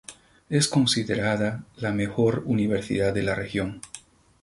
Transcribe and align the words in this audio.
Es 0.49 0.67
considerada 0.67 1.63
la 1.77 1.91
"Mejor 1.91 2.41
Universidad 2.47 3.13
de 3.13 3.21
la 3.21 3.35
región". 3.35 3.81